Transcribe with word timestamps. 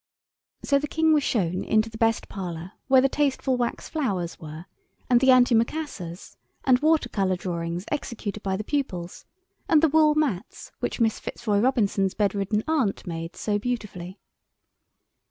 So 0.63 0.79
the 0.79 0.87
King 0.87 1.13
was 1.13 1.21
shown 1.21 1.63
into 1.63 1.87
the 1.87 1.97
best 1.99 2.27
parlour 2.27 2.71
where 2.87 3.01
the 3.01 3.07
tasteful 3.07 3.55
wax 3.55 3.87
flowers 3.87 4.39
were, 4.39 4.65
and 5.11 5.19
the 5.19 5.27
antimacassars 5.29 6.37
and 6.65 6.79
water 6.79 7.07
colour 7.07 7.35
drawings 7.35 7.85
executed 7.91 8.41
by 8.41 8.57
the 8.57 8.63
pupils, 8.63 9.27
and 9.69 9.79
the 9.83 9.89
wool 9.89 10.15
mats 10.15 10.71
which 10.79 10.99
Miss 10.99 11.19
Fitzroy 11.19 11.59
Robinson's 11.59 12.15
bed 12.15 12.33
ridden 12.33 12.63
aunt 12.67 13.05
made 13.05 13.35
so 13.35 13.59
beautifully. 13.59 14.19